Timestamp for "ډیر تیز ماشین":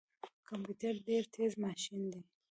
1.07-2.01